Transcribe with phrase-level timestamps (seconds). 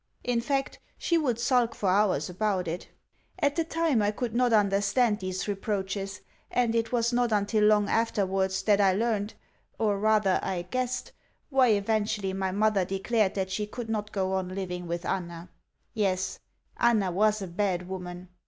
[0.23, 2.87] In fact, she would sulk for hours about it.
[3.37, 7.87] At the time I could not understand these reproaches, and it was not until long
[7.87, 9.35] afterwards that I learned
[9.77, 11.11] or rather, I guessed
[11.51, 15.51] why eventually my mother declared that she could not go on living with Anna.
[15.93, 16.39] Yes,
[16.77, 18.29] Anna was a bad woman.